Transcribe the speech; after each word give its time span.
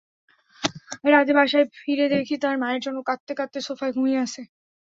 রাতে 1.05 1.31
বাসায় 1.37 1.65
ফিরে 1.75 2.05
দেখি 2.13 2.35
তার 2.43 2.55
মায়ের 2.61 2.81
জন্য 2.85 2.97
কাঁদতে 3.07 3.33
কাঁদতে 3.35 3.59
সোফায় 3.67 3.93
ঘুমিয়ে 3.95 4.23
আছে। 4.25 4.41